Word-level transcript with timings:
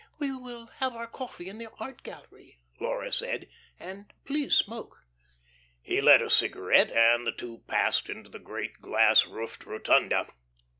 "We 0.17 0.35
will 0.35 0.65
have 0.77 0.95
our 0.95 1.05
coffee 1.05 1.47
in 1.47 1.59
the 1.59 1.69
art 1.79 2.01
gallery," 2.01 2.57
Laura 2.79 3.13
said, 3.13 3.47
"and 3.79 4.11
please 4.25 4.55
smoke." 4.55 4.97
He 5.79 6.01
lit 6.01 6.23
a 6.23 6.29
cigarette, 6.31 6.89
and 6.89 7.27
the 7.27 7.31
two 7.31 7.61
passed 7.67 8.09
into 8.09 8.31
the 8.31 8.39
great 8.39 8.81
glass 8.81 9.27
roofed 9.27 9.63
rotunda. 9.67 10.25